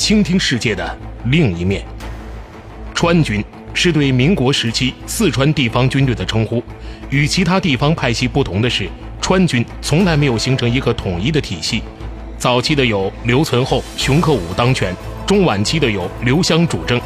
[0.00, 1.84] 倾听世界的另一面。
[2.94, 6.64] 川军是对民国时期四川地方军队的称呼。
[7.10, 8.88] 与其他地方派系不同的是，
[9.20, 11.82] 川军从来没有形成一个统一的体系。
[12.38, 16.98] 早期的有刘存厚、熊克武当权，中晚期的有刘湘主政。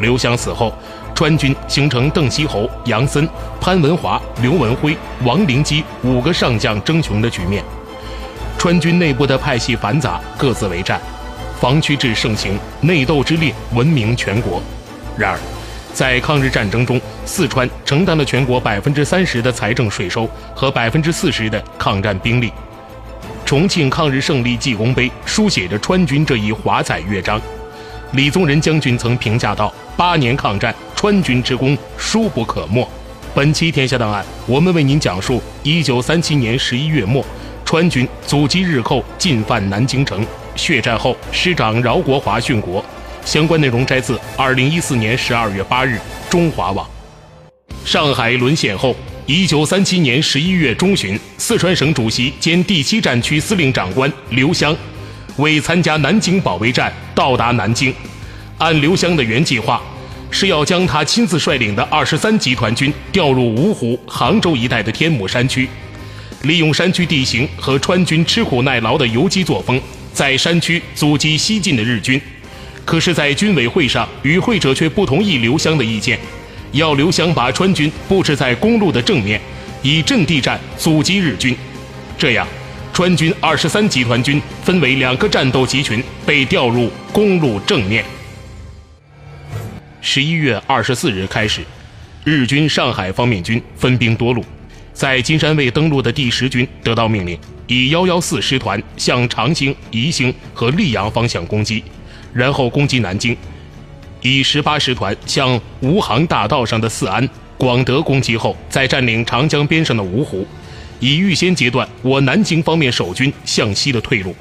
[0.00, 0.70] 刘湘死后，
[1.14, 3.26] 川军形成邓锡侯、杨森、
[3.58, 7.64] 潘文华、刘文辉、王灵基五个上将争雄的局面。
[8.58, 11.00] 川军内部的派系繁杂，各自为战。
[11.60, 14.62] 防区制盛行，内斗之烈闻名全国。
[15.16, 15.38] 然而，
[15.92, 22.52] 在抗日战争中，四川承担了全国百分之三十的财政税收和百分之四十的抗战兵力。
[23.44, 27.40] 重庆抗日胜利记功碑书写着川军这一华彩乐章。
[28.12, 32.86] 李宗仁将军曾评价道：“八年抗战，川军之功殊不可没。”
[33.34, 37.24] 本期《天下档案》，我们为您讲述：一九三七年十一月末，
[37.64, 40.26] 川军阻击日寇，进犯南京城。
[40.56, 42.84] 血战后，师长饶国华殉国。
[43.24, 46.88] 相关内容摘自二零一四年十二月八日中华网。
[47.84, 48.94] 上海沦陷后，
[49.26, 54.76] 一九三七年十一月中旬，四川省主席兼第七战区司令长官刘湘
[55.38, 57.92] 为参加南京保卫战，到达南京。
[58.58, 59.82] 按刘湘的原计划，
[60.30, 65.68] 是要将他亲自率领的二十三集团军调入芜湖、杭州一带的天目山区，
[66.42, 69.80] 利用山区地形和川军吃苦耐劳的游击作风。
[70.16, 72.18] 在山区阻击西进的日军，
[72.86, 76.18] 可是，在军委会上，与会者却不同意刘湘的意见，
[76.72, 79.38] 要刘湘把川军布置在公路的正面，
[79.82, 81.54] 以阵地战阻击日军。
[82.16, 82.48] 这样，
[82.94, 88.02] 川军二十三集团军分为两个战斗集群，被调入公路正面。
[90.00, 91.60] 十一月二十四日开始，
[92.24, 94.42] 日军上海方面军分兵多路，
[94.94, 97.38] 在金山卫登陆的第十军得到命令。
[97.66, 101.82] 以幺幺四师团向长兴、宜兴和溧阳方向攻击，
[102.32, 103.34] 然后攻击南京；
[104.22, 107.28] 以十八师团向吴杭大道上的四安、
[107.58, 110.46] 广德攻击后，再占领长江边上的芜湖，
[111.00, 114.34] 以预先截断我南京方面守军向西的退路。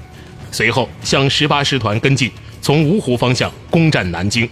[0.51, 2.31] 随后向十八师团跟进，
[2.61, 4.47] 从芜湖方向攻占南京。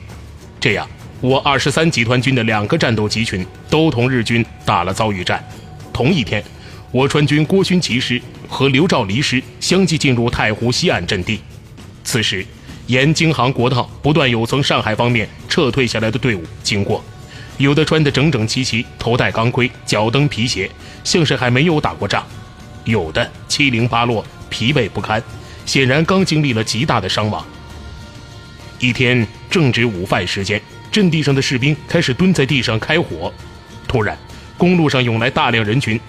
[0.59, 0.89] 这样，
[1.21, 5.43] 我二十三集团军的两个战斗集群都同日军打了遭遇战。
[5.93, 6.43] 同一天。
[6.93, 8.21] 我川军郭勋祺师
[8.53, 11.41] 和刘兆离师相继进入太湖西岸阵地。
[12.03, 12.45] 此时，
[12.85, 17.03] 沿京杭国道不断有从上海方面撤退下来的队伍经过，
[17.57, 20.69] 有的穿得整整齐齐，头戴钢盔，脚蹬皮鞋，
[21.03, 22.21] 像是还没有打过仗；
[22.85, 25.21] 有的七零八落，疲惫不堪，
[25.65, 27.43] 显然刚经历了极大的伤亡。
[28.77, 30.61] 一天正值午饭时间，
[30.91, 33.33] 阵地上的士兵开始蹲在地上开火。
[33.87, 34.15] 突然，
[34.59, 35.99] 公路上涌来大量人群。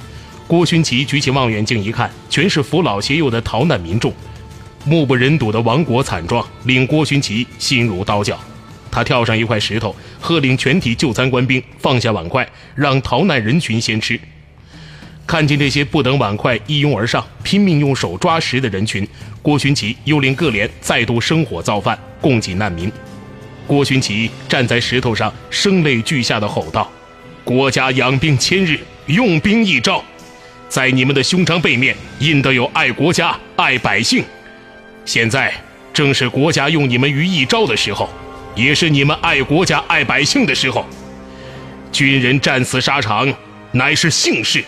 [0.47, 4.13] 郭勋祺举起望远镜一看，全是扶老携幼的逃难民众，
[4.85, 8.39] 目不忍睹的亡国惨状令郭勋祺心如刀绞。
[8.91, 14.21] 他跳上一块石头，喝令全体就餐官兵放下碗筷，让逃难人群先吃。
[15.27, 19.09] 看见这些不等碗筷一拥而上，拼命用手抓食的人群，
[19.41, 22.93] 郭勋祺又令各连再度生火造饭，供给难民。
[23.67, 26.89] 郭勋祺站在石头上，声泪俱下的吼道
[27.43, 30.05] ：“国家养兵千日，用兵一朝。”
[30.75, 34.25] 在你们的胸章背面印的有爱国家、爱百姓，
[35.05, 35.55] 现在
[35.93, 38.11] 正是国家用你们于一朝的时候，
[38.57, 40.85] 也是你们爱国家、爱百姓的时候。
[41.93, 43.33] 军人战死沙场，
[43.71, 44.65] 乃是幸事。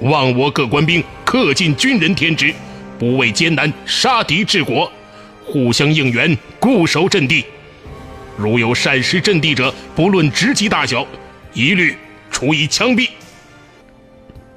[0.00, 2.52] 望我各官兵恪尽军人天职，
[2.98, 4.92] 不畏艰难，杀敌治国，
[5.46, 7.42] 互相应援，固守阵地。
[8.36, 11.06] 如有擅失阵地者，不论职级大小，
[11.54, 11.96] 一律
[12.30, 13.08] 处以枪毙。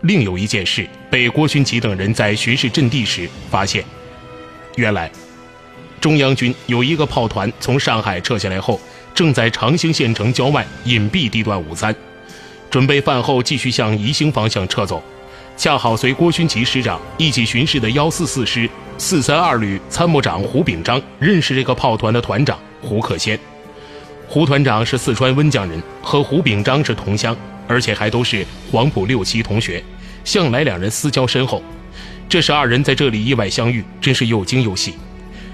[0.01, 3.84] 另有一件事被郭勋祺等人在巡视阵地时发现，
[4.75, 5.12] 原来
[6.00, 8.80] 中央军有一个炮团从上海撤下来后，
[9.13, 11.94] 正在长兴县城郊外隐蔽地段午餐，
[12.69, 15.04] 准备饭后继续向宜兴方向撤走。
[15.57, 23.38] 恰好随郭勋祺师长一起巡视的幺四四师四三二旅参谋长胡炳章认识这个炮团的团长胡克先。
[24.25, 27.36] 胡团长是四川温江人，和胡炳章是同乡。
[27.69, 29.83] 而且还都是黄埔六期同学，
[30.25, 31.62] 向来两人私交深厚。
[32.27, 34.95] 这时二人在这里意外相遇，真是又惊又喜。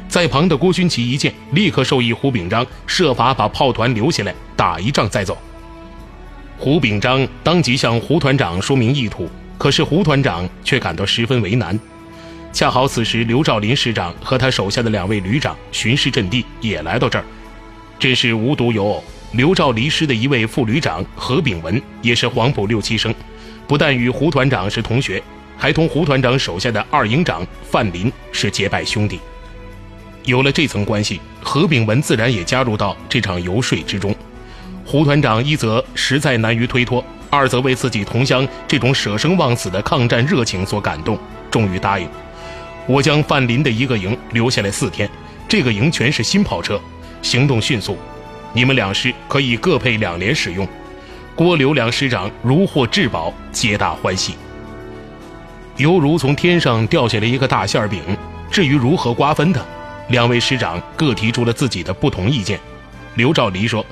[0.07, 5.37] 在旁的郭勋奇一见，立刻授意胡秉章设法把炮团留下来，打一仗再走。
[6.57, 11.77] 胡秉章当即向胡团长说明意图，可是胡团长却感到十分为难。
[12.53, 17.25] 恰好此时刘兆林师长和他手下的两位旅长巡视阵地，也来到这儿。
[17.99, 19.03] 真是无独有偶，
[19.35, 23.13] 刘兆离师的一位副旅长何炳文也是黄埔六期生，
[23.67, 25.21] 不但与胡团长是同学，
[25.57, 29.19] 还同胡团长手下的二营长范林是结拜兄弟。
[30.23, 34.15] 有了这层关系，何炳文自然也加入到这场游说之中。
[34.85, 41.19] 胡团长一则实在难于推脱，二则为自己同乡这种舍生忘死的抗战热情所感动，
[41.51, 42.07] 终于答应。
[42.87, 45.09] 我将范林的一个营留下来四天，
[45.45, 46.79] 这个营全是新炮车，
[47.21, 47.97] 行动迅速，
[48.55, 50.65] 你们两师可以各配两连使用。
[51.35, 54.35] 郭刘两师长如获至宝，皆大欢喜，
[55.75, 57.99] 犹如从天上掉下来一个大馅饼。
[58.49, 59.63] 至于如何瓜分的，
[60.07, 62.57] 两位师长各提出了自己的不同意见。
[63.15, 63.85] 刘兆黎说。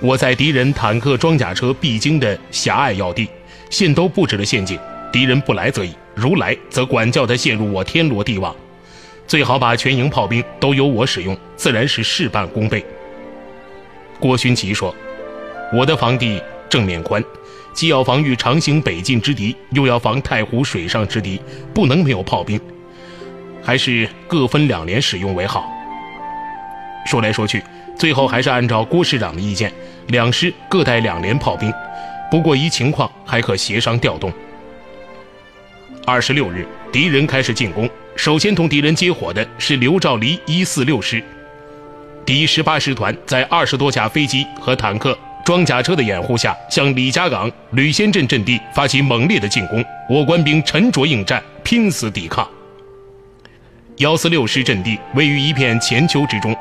[0.00, 3.28] 我在敌人坦克、装甲车必经的狭隘要地，
[3.70, 4.78] 现都布置了陷阱。
[5.12, 8.54] 敌人不来则已，如来则管教他陷入我天罗地网。
[9.26, 12.84] 最好把全营炮兵都由我使用，自然是事半功倍。
[14.18, 14.94] 郭勋祺说
[15.72, 17.22] ：“我的防地正面宽，
[17.72, 21.40] 既要防御长兴北进之敌，又要防太湖水上之敌，
[21.74, 22.60] 不能没有炮兵，
[23.62, 25.70] 还是各分两连使用为好。”
[27.06, 27.62] 说来说去。
[27.96, 29.72] 最后还是按照郭师长的意见，
[30.08, 31.72] 两师各带两连炮兵，
[32.28, 34.32] 不过依情况还可协商调动。
[36.04, 41.22] 二十六日，敌人开始进攻，首先同敌人接火的是刘兆黎一四六师，
[42.26, 52.48] 第十八师团在二十多架飞机和坦克、装甲车的掩护下，向李家港、吕仙镇阵地发起猛烈的进攻，我官兵沉着应战，拼死抵抗。
[53.98, 56.56] 幺四六师阵地位于一片浅丘之中。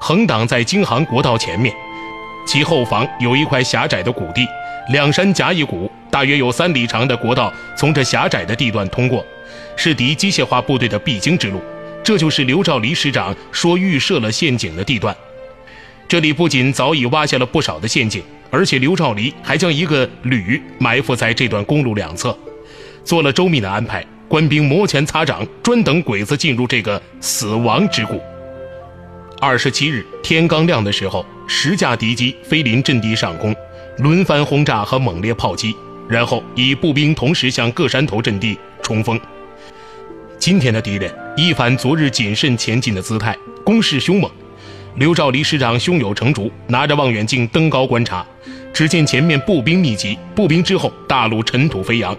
[0.00, 1.74] 横挡在京杭国道前面，
[2.46, 4.46] 其后方有一块狭窄的谷地，
[4.92, 9.26] 两山夹一谷，大约有三里长的国道从这狭窄的地段通过，
[9.74, 11.60] 是敌机械化部队的必经之路。
[12.08, 15.14] 这就是刘兆黎师长说预设了陷阱的地段。
[16.08, 22.34] 这里不仅早已挖下了不少的陷阱，而且刘兆黎还将一个旅埋伏在这段公路两侧，
[23.04, 28.18] 做了周密的安排，官兵摩拳擦掌，专等鬼子进入这个死亡之谷。
[29.38, 33.54] 二十七日天刚亮的时候，十架敌机飞临阵地上空，
[33.98, 35.76] 轮番轰炸和猛烈炮击，
[36.08, 39.20] 然后以步兵同时向各山头阵地冲锋。
[40.38, 44.30] 今天的敌人一反昨日谨慎前进的姿态，攻势凶猛。
[44.94, 48.24] 刘兆黎师长胸有成竹，拿着望远镜登高观察，
[48.72, 52.16] 只见前面步兵密集，步兵之后大路尘土飞扬，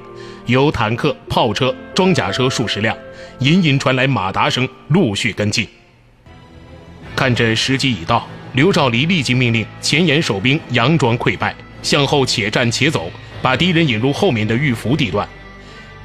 [0.47, 2.95] 有坦克、炮车、装甲车数十辆，
[3.39, 5.65] 隐隐传来马达声，陆续跟进。
[7.15, 13.09] 看着时机已到，刘兆黎立即命令前沿守兵佯装溃败，向后且战且走，
[13.41, 15.27] 把敌人引入后面的玉福地段。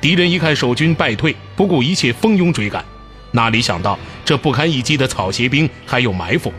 [0.04, 2.84] 敌人一看守军败退，不顾一切蜂拥追赶，
[3.30, 6.52] 哪里想到这不堪一击的草鞋兵还有埋伏，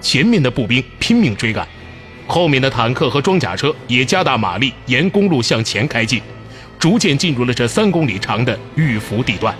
[0.00, 1.68] 前面的步兵拼命追赶，
[2.26, 6.22] 后面的坦克和装甲车也加大马力沿公路向前开进，
[6.78, 9.54] 逐渐进入了这三公里长的玉伏地段。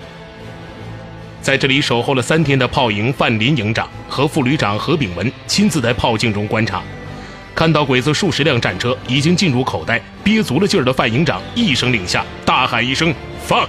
[1.42, 6.82] 在这里守候了三天的炮营范林营长和副旅长何炳文亲自在炮镜中观察，
[7.54, 13.68] 看到鬼子数十辆战车已经进入口袋，憋足了劲儿的范营长一声令下，大喊一声“放”，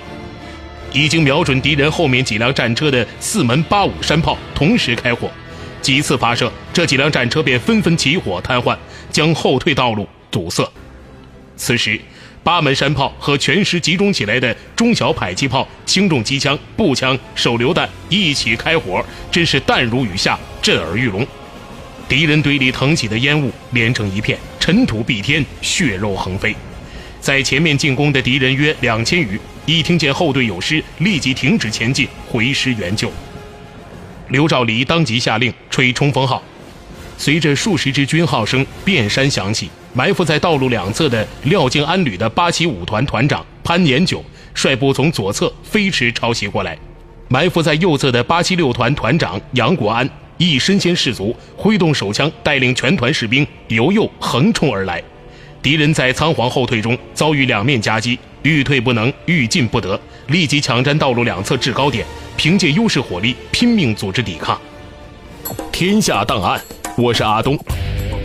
[0.93, 5.29] 已经瞄准敌人后面几辆战车的四门八五山炮同时开火，
[5.81, 8.77] 几次发射，这几辆战车便纷纷起火瘫痪，
[9.11, 10.69] 将后退道路堵塞。
[11.55, 11.99] 此时。
[12.43, 21.23] 八门山炮和全师集中起来的中小迫击炮、轻重机枪、步枪、手榴弹一起开火，真是弹如雨下，震耳欲聋。
[22.11, 26.53] 敌人堆里腾起的烟雾连成一片，尘土蔽天，血肉横飞。
[27.21, 33.09] 在前面进攻的敌人约两千余，一听见后队有失，立即停止前进，回师援救。
[34.27, 36.43] 刘兆黎当即下令吹冲锋号，
[37.17, 39.69] 随着数十支军号声遍山响起。
[39.93, 44.21] 埋伏在道路两侧的廖敬安旅的八七五团团长潘延久
[44.53, 46.77] 率部从左侧飞驰抄袭过来，
[47.29, 50.09] 埋伏在右侧的八七六团团长杨国安
[50.41, 54.99] 亦身先士卒，挥动手枪带领全团士兵由右横冲而来。
[55.61, 62.03] 敌人在仓皇后退中遭遇两面夹击，欲退不能，欲进不得，立即抢占道路两侧制高点，
[62.35, 64.59] 凭借优势火力拼命组织抵抗。
[65.71, 66.59] 天下档案，
[66.97, 67.55] 我是阿东。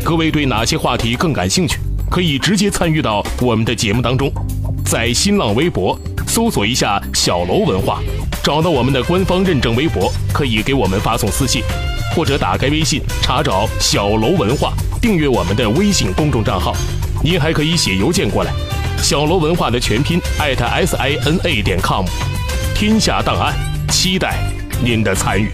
[0.02, 1.76] 各位对哪些话题更感兴趣？
[2.10, 4.32] 可以直接参与到我们的节目当中，
[4.86, 8.00] 在新浪微博搜索一下“小楼文化”，
[8.42, 11.62] 找到我们的官方认证微博，可以给我们发送私信，
[12.16, 16.74] 或者打开微信查找“小楼文化”，订阅我们的微信公众账号。
[17.22, 18.50] 您还可以写邮件过来
[19.04, 22.06] ，“小楼文化”的全拼艾特 s i n a 点 com。
[22.74, 23.54] 天下档案，
[23.90, 24.38] 期待
[24.82, 25.50] 您的参与。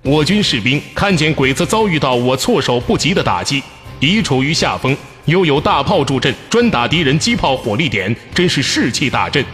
[0.00, 3.62] 我军士兵看见鬼子遭遇到我措手不及的打击，
[4.00, 4.96] 已处于下风，
[5.26, 9.44] 又有大炮助阵，专打敌人机炮火力点，真是士气大振。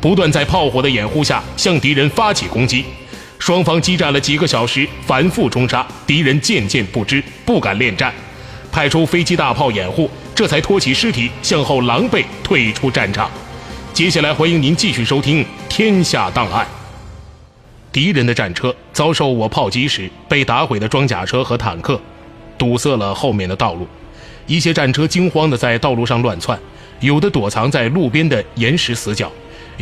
[0.00, 2.84] 不断在炮火的掩护下向敌人发起攻击，
[3.42, 8.14] 双方激战了几个小时，反复冲杀，敌人渐渐不知，不敢恋战，
[8.70, 13.28] 派出飞机大炮掩护，这才拖起尸体向后狼狈退出战场。
[13.92, 16.64] 接下来，欢迎您继续收听《天下档案》。
[17.90, 22.00] 敌人的战车遭受我炮击时，被打毁的装甲车和坦克
[22.56, 23.88] 堵塞了后面的道路。
[24.46, 26.56] 一些战车惊慌地在道路上乱窜，
[27.00, 29.28] 有的躲藏在路边的岩石死角，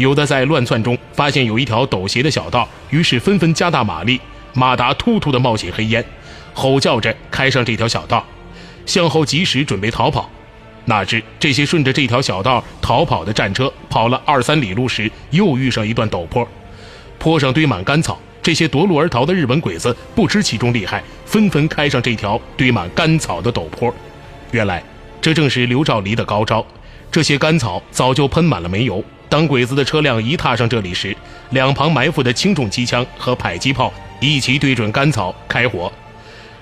[0.01, 4.19] 有的在乱窜中发现有一条陡斜的小道，于是纷纷加大马力，
[4.55, 6.03] 马达突突地冒起黑烟，
[6.55, 8.25] 吼叫着开上这条小道，
[8.87, 10.31] 向后疾驶准备逃跑。
[10.87, 16.49] 哪知这些顺着这条小道逃跑的战车，跑了二三里路时，又遇上一段陡坡。
[17.19, 23.95] 坡上堆满干草，这些夺路而逃的日本鬼子不知其中厉害，纷纷开上这条堆满干草的陡坡。
[24.53, 24.83] 原来，
[25.21, 26.65] 这正是刘兆黎的高招。
[27.13, 31.17] 这些干草早就喷满了煤油，当鬼子的车辆一踏上这里时，
[31.51, 35.91] 两旁埋伏的轻重机枪和迫击炮一齐对准干草开火，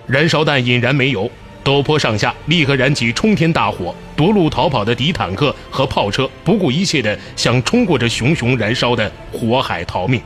[0.06, 1.30] 燃烧弹引燃煤油，
[1.64, 3.94] 陡坡上下立刻燃起冲天大火。
[4.14, 10.20] 夺路逃跑的敌坦克和炮车不顾一切地想冲过这熊熊燃烧的火海逃命。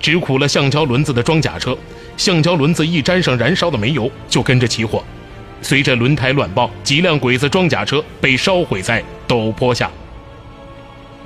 [0.00, 1.76] 只苦了橡胶轮子的装甲车，
[2.16, 5.04] 橡胶轮子一沾上燃烧的煤油，就跟着起火。
[5.60, 9.90] 随着轮胎乱爆，几辆鬼子装甲车被烧毁在陡坡下。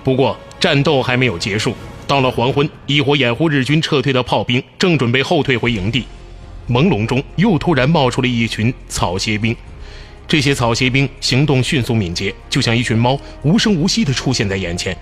[0.04, 1.74] 不过战斗还没有结束，
[2.06, 6.04] 到了黄昏，一伙掩护日军撤退的炮兵正准备后退回营地，
[6.68, 9.54] 朦胧中又突然冒出了一群草鞋兵。
[10.26, 14.96] 这些草鞋兵行动迅速敏捷，就像一群猫，无声无息地出现在眼前。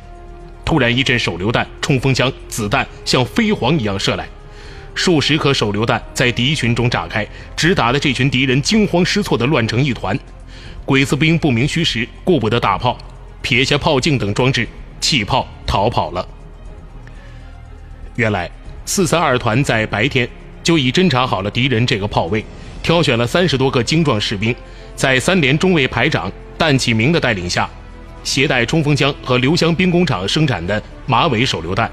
[0.64, 4.28] 突然，一阵手榴弹、冲锋枪子弹像飞蝗一样射来，
[4.94, 7.26] 数十颗手榴弹在敌群中炸开，
[7.56, 10.18] 直打的这群敌人惊慌失措的乱成一团。
[10.84, 12.96] 鬼子兵不明虚实，顾不得大炮，
[13.42, 14.66] 撇下炮镜等装置，
[15.00, 16.26] 气炮逃跑了。
[18.16, 18.50] 原来，
[18.84, 20.28] 四三二团在白天
[20.62, 22.44] 就已侦察好了敌人这个炮位，
[22.82, 24.54] 挑选了三十多个精壮士兵，
[24.94, 27.68] 在三连中尉排长弹启明的带领下。
[28.22, 31.90] 携带冲锋枪和刘湘兵工厂生产的马尾手榴弹，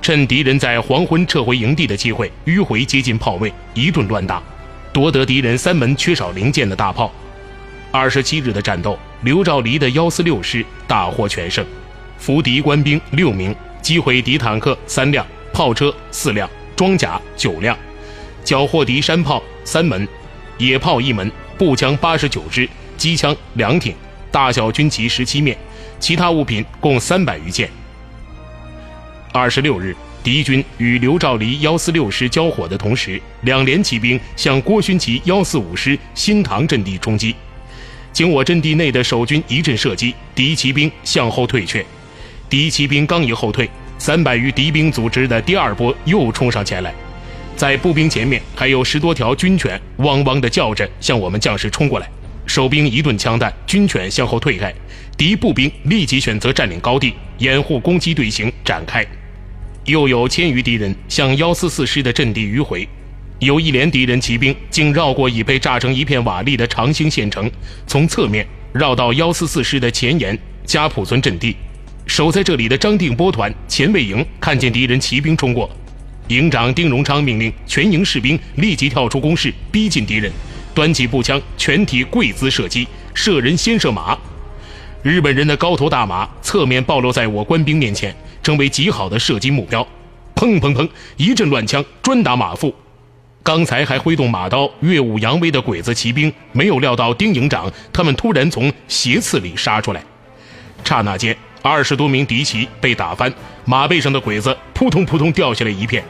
[0.00, 4.40] 趁敌人在黄昏撤回营地的机会，迂回接近炮位，一顿乱打，
[4.92, 7.10] 夺得敌人三门缺少零件的大炮。
[7.90, 11.66] 二十七日的战斗，刘兆黎的幺四六师大获全胜，
[12.18, 17.76] 俘敌官兵六名，击毁敌坦克三辆、炮车四辆、装甲九辆，
[18.42, 20.06] 缴获敌山炮三门、
[20.58, 23.94] 野炮一门、步枪八十九支、机枪两挺。
[24.30, 25.56] 大小军旗十七面，
[26.00, 27.70] 其他物品共三百余件。
[29.32, 29.94] 二十六日，
[30.24, 37.32] 敌军与刘兆黎幺四六师交火的同时，两连骑兵向郭勋祺幺四五师新塘阵地冲击，
[38.12, 41.86] 经我阵地内的守军一阵射击，敌骑兵向后退却。
[42.54, 43.68] 敌骑兵刚一后退，
[43.98, 46.94] 三百余敌兵组织的第二波又冲上前来，
[47.56, 52.08] 在步兵前面还有十多条军犬，汪汪地叫着向我们将士冲过来。
[52.46, 54.72] 守兵一顿枪弹，军犬向后退开，
[55.18, 59.04] 敌步兵立即选择占领高地，掩护攻击队形展开。
[59.86, 62.88] 又有千余敌人向幺四四师的阵地迂回，
[63.40, 67.50] 有一连敌人骑兵竟绕过已被炸成一片瓦砾的长兴县城，
[67.88, 71.56] 从侧面绕到幺四四师的前沿家堡村阵地。
[72.14, 75.68] 守在这里的张定波团前卫营看见敌人骑兵冲过，
[76.28, 80.30] 营长丁荣昌命令全营士兵立即跳出工事，逼近敌人。
[80.72, 84.16] 端起步枪，全体跪姿射击，射人先射马。
[85.02, 89.84] 日本人的高头大马侧面暴露在我官兵面前，成为极好的射击目标。
[90.36, 92.72] 砰砰砰，一阵乱枪，专打马腹。
[93.42, 100.00] 刚才还挥动马刀、耀武扬威的鬼子骑兵，没有料到丁营长他们突然从斜刺里杀出来。
[100.84, 103.32] 刹那间，二十多名敌骑被打翻，
[103.64, 106.04] 马背上的鬼子扑通扑通掉下来一片。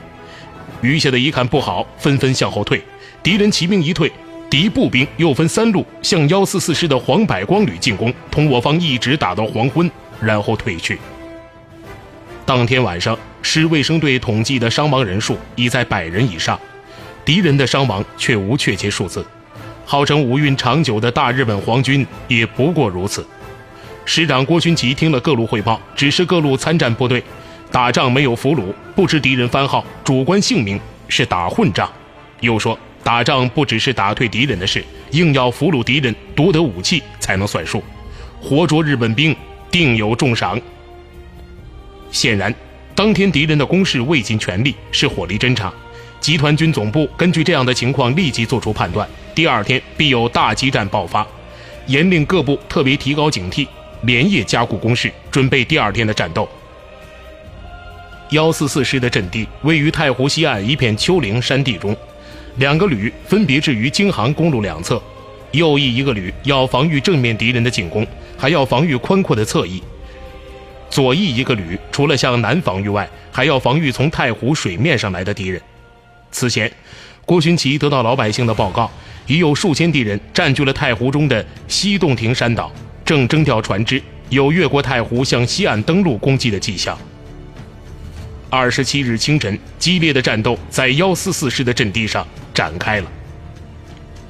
[0.81, 2.83] 余下的一看不好，纷纷向后退。
[3.23, 4.11] 敌人骑兵一退。
[4.51, 9.89] 敌步兵又分三路向幺四四师的黄百光旅进攻，同我方一直打到黄昏，
[10.21, 10.99] 然后退去。
[12.45, 16.59] 当天晚上，师卫生队统计的伤亡人数已在百人以上，
[17.25, 19.25] 敌人的伤亡却无确切数字。
[19.85, 23.25] 号称武运长久的大日本皇军也不过如此。
[24.05, 27.23] 师长郭勋祺听了各路汇报，指示各路参战部队，
[27.71, 31.91] 打仗没有俘虏，不知敌人番号，主观姓名是打混仗。
[32.41, 37.83] 又说，打仗不只是打退敌人的事，硬要俘虏敌人，夺得武器才能算数。
[38.41, 39.35] 活捉日本兵，
[39.71, 40.61] 定有重赏。
[42.11, 42.55] 显然，
[42.95, 45.73] 当天敌人的攻势未尽全力，是火力侦察。
[46.21, 51.27] 集团军总部根据这样的情况，立即做出判断：第二天必有大激战爆发，
[51.87, 53.67] 严令各部特别提高警惕，
[54.07, 56.49] 连夜加固工事，准备第二天的战斗。
[58.31, 61.97] 幺四四师的阵地位于太湖西岸一片丘陵山地中，
[62.57, 65.01] 两个旅分别置于京杭公路两侧，
[65.53, 68.07] 右翼一个旅要防御正面敌人的进攻，
[68.37, 69.83] 还要防御宽阔的侧翼。
[70.91, 75.61] 左翼一个旅，除了向南防御外，还要防御从太湖水面上来的敌人。
[76.31, 76.71] 此前，
[77.25, 78.91] 郭勋奇得到老百姓的报告，
[79.27, 82.73] 已有数千敌人占据了太湖中的西洞庭山岛，
[83.05, 86.99] 正征调船只，有越过太湖向西岸登陆攻击的迹象。
[88.49, 93.11] 二十七日清晨，激烈的战斗在幺四四师的阵地上展开了。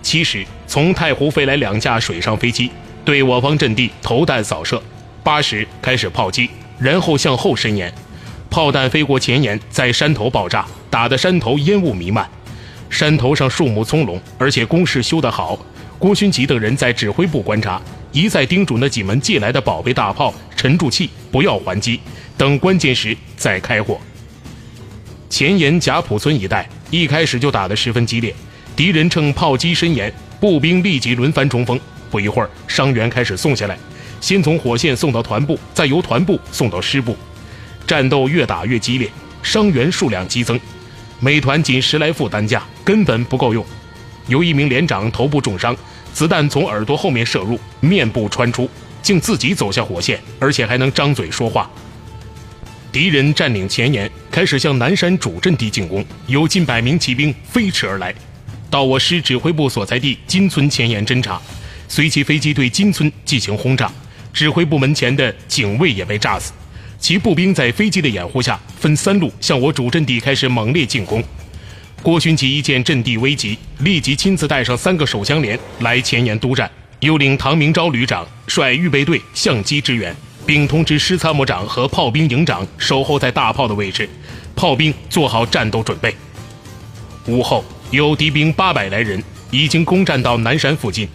[0.02, 2.71] 七时，从太湖飞来两架水上飞机，
[3.04, 4.83] 对我方阵地投弹扫射。
[5.23, 7.93] 八时开始炮击，然后向后伸延，
[8.50, 12.28] 炮弹飞过前沿，在山头爆炸，打得山头烟雾弥漫。
[12.90, 15.59] 山头上树木葱茏，而且工事修得好。
[15.99, 17.81] 郭勋吉等人在指挥部观察，
[18.14, 21.99] 一再叮嘱那几门借来的宝贝大炮沉住气，不要还击，
[22.37, 24.00] 等关键时再开火。
[25.28, 28.33] 前沿贾浦村一带一开始就打得十分激烈，
[28.76, 31.78] 敌人趁炮击伸延，步兵立即轮番冲锋。
[32.09, 33.76] 不一会儿，伤员开始送下来。
[34.21, 37.16] 先从火线送到团部，再由团部送到师部，
[37.85, 39.11] 战斗越打越激烈，
[39.42, 40.59] 伤员数量激增，
[41.18, 43.66] 每团仅十来副担架根本不够用。
[44.28, 45.76] 有一名连长头部重伤，
[46.14, 48.71] 子弹从耳朵后面射入，面部穿出，
[49.02, 51.68] 竟自己走下火线，而且还能张嘴说话。
[52.92, 58.15] 敌人占领前沿，开始向南山主阵地进攻，有近百名骑兵飞驰而来，
[58.71, 61.43] 到我师指挥部所在地金村前沿侦察，
[61.89, 63.91] 随其飞机对金村进行轰炸。
[64.32, 66.52] 指挥部门前的警卫也被炸死，
[67.00, 71.23] 其步兵在飞机的掩护下，分三路向我主阵地开始猛烈进攻。
[72.04, 80.14] 郭勋祺一见阵地危急，立即亲自带上三个手枪连来前沿督战，又令唐明昭旅长率预备队相机支援，
[80.45, 84.06] 并通知师参谋长和炮兵营长守候在大炮的位置，
[84.54, 86.14] 炮兵做好战斗准备。
[87.25, 91.08] 午后，有敌兵八百来人已经攻占到南山附近。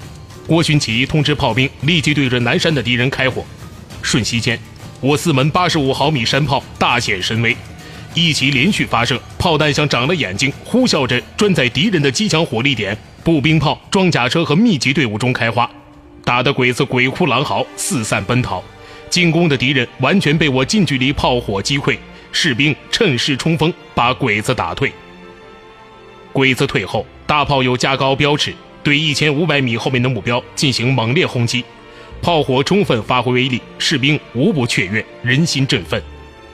[0.47, 3.45] 郭勋祺通知炮兵立即对着南山的敌人开火，
[4.01, 4.59] 瞬息间，
[5.01, 7.55] 我四门八十五毫米山炮大显神威，
[8.13, 15.69] 一起连续发射，炮弹像长了眼睛，呼啸着钻在敌人的机枪火力点、步兵炮、装甲车和密集队伍中开花，
[16.23, 18.63] 打得鬼子鬼哭狼嚎，四散奔逃。
[19.09, 21.97] 进攻的敌人完全被我近距离炮火击溃，
[22.31, 24.91] 士兵趁势冲锋，把鬼子打退。
[26.31, 28.53] 鬼子退后，大炮又加高标尺。
[28.81, 31.65] 对一千五百米后面的目标进行猛烈轰击，
[32.21, 36.01] 炮火充分发挥威力，士兵无不雀跃，人心振奋。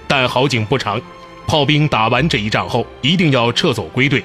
[0.07, 0.99] 但好景不长，
[1.47, 4.23] 炮兵打完这一仗后，一定要撤走归队。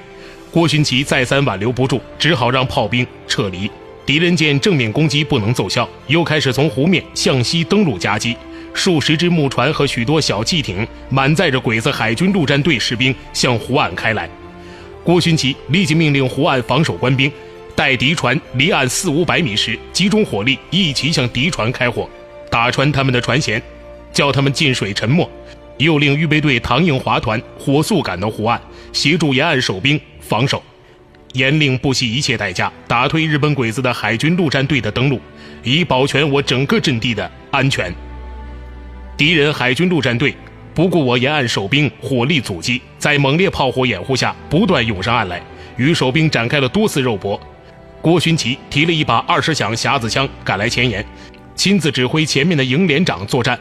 [0.49, 3.69] 郭勋奇再三挽留不住，只好让炮兵撤离。
[4.05, 8.35] 敌人见正面攻击不能奏效，又开始从湖面向西登陆夹击。
[8.73, 14.29] 数十只木船和许多小汽艇满载着鬼子海军陆战队士兵向湖岸开来。
[15.03, 17.31] 郭勋奇立即命令湖岸防守官兵。
[17.73, 22.07] 待敌船离岸四五百米时，集中火力一起向敌船开火，
[22.49, 23.61] 打穿他们的船舷，
[24.11, 25.27] 叫他们进水沉没。
[25.83, 28.59] 又令预备队唐应华团火速赶到湖岸，
[28.93, 30.61] 协助沿岸守兵防守，
[31.33, 35.19] 严令不惜一切代价打退日本鬼子的海军陆战队的登陆，
[35.63, 37.93] 以保全我整个阵地的安全。
[39.17, 40.35] 敌人海军陆战队
[40.73, 45.41] 不顾我沿岸守兵火力阻击，在猛烈炮火掩护下不断涌上岸来，
[45.77, 47.39] 与守兵展开了多次肉搏。
[48.01, 51.05] 郭勋奇提了一把二十响匣子枪赶来前沿，
[51.55, 53.59] 亲自指挥前面的营连长作战。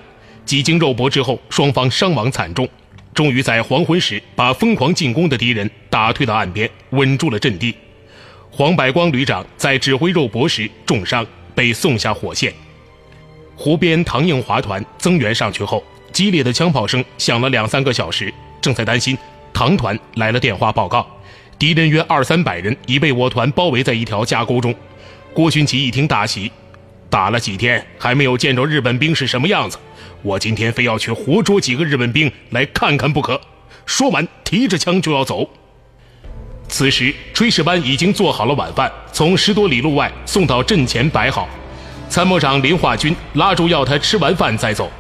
[0.50, 2.68] 几经肉搏之后，双方伤亡惨重，
[3.14, 7.72] 终于在黄昏时把疯狂进攻的敌人打退到岸边，稳住了阵地。
[8.50, 12.52] 黄百光旅长在指挥肉搏时重伤，被送下火线。
[13.54, 19.16] 湖边唐应华团增援上去后，激烈的枪炮声响了两三个小时，正在担心，
[19.52, 21.06] 唐团来了电话报告。
[21.60, 24.74] 敌人约二三百人已被我团包围在一条夹沟中。
[25.32, 26.50] 郭勋奇一听大喜，
[27.08, 29.78] 打了几天还没有见着日本兵是什么样子，
[30.22, 33.40] 我今天非要去活捉几个日本兵来看看不可。
[33.86, 35.48] 说完，提着枪就要走。
[36.68, 41.48] 此时，炊事班已经做好了晚饭，从十多里路外送到阵前摆好。
[42.08, 44.90] 参谋长林化军拉住要他吃完饭再走，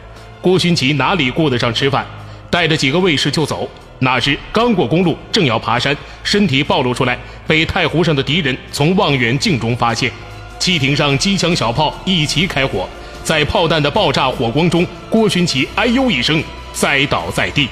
[0.40, 2.06] 郭勋奇哪里顾得上吃饭，
[2.50, 3.68] 带着几个卫士就走。
[4.00, 10.10] 哪知刚过公路，正要爬山，身体暴露出来，被太湖上的敌人从望远镜中发现。
[10.58, 12.88] 汽艇上机枪小炮一齐开火，
[13.22, 17.68] 在炮弹的爆炸火光中，郭勋奇哎呦一声，栽倒在地。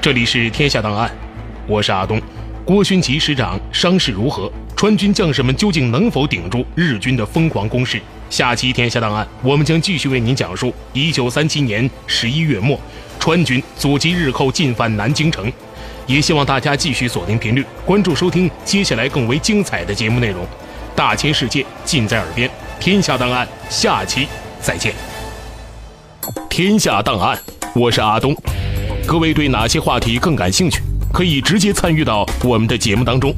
[0.00, 1.10] 这里是天下档案，
[1.66, 2.20] 我是阿东。
[2.64, 4.50] 郭勋奇师长伤势如何？
[4.76, 8.00] 川军将士们究竟能否顶住日军的疯狂攻势？
[8.30, 12.78] 下期天下档案，我们将继续为您讲述：一九三七年十一月末，
[13.18, 15.52] 川军阻击日寇进犯南京城。
[16.06, 20.46] 也希望大家继续锁定频率，关注收听接下来更为精彩的节目内容。
[20.96, 24.26] 大千世界尽在耳边，天下档案下期
[24.62, 24.94] 再见。
[26.48, 27.38] 天下档案，
[27.74, 28.34] 我是阿东。
[29.06, 30.80] 各位对哪些话题更感兴趣？
[31.12, 33.30] 可以直接参与到我们的节目当中，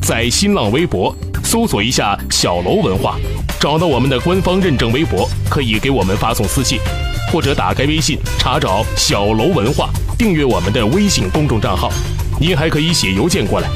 [0.00, 3.16] 在新浪微博搜索一下“小楼文化”，
[3.58, 6.78] 找到我们的官方认证微博，可以给我们发送私信，
[7.32, 9.90] 或者打开微信查找“小楼文化”。
[10.16, 11.90] 订阅我们的微信公众账号，
[12.38, 13.68] 您还可以写邮件过来。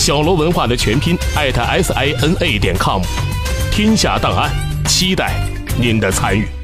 [0.00, 3.02] 小罗文化的全拼艾特 s i n a 点 com，
[3.70, 4.50] 天下档案，
[4.86, 5.34] 期待
[5.78, 6.59] 您的参与。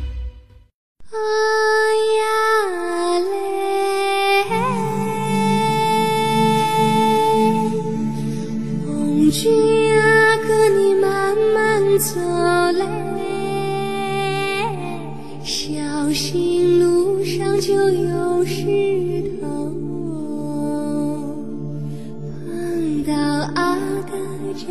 [24.56, 24.64] 脚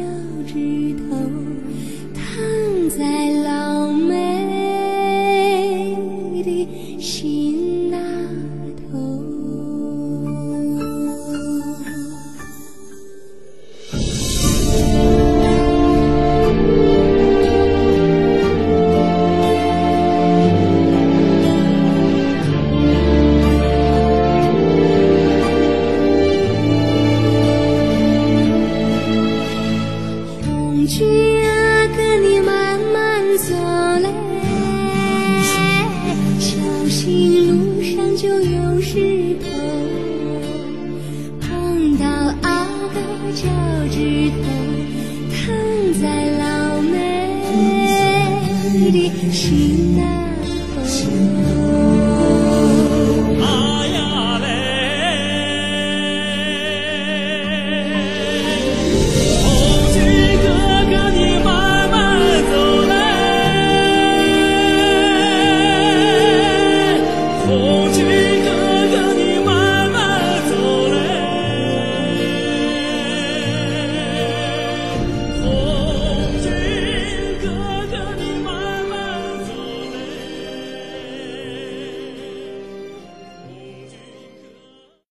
[0.47, 1.15] 趾头
[2.15, 3.74] 躺在老
[49.35, 49.74] 军。